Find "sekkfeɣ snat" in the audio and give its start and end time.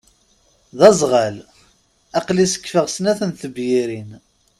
2.51-3.19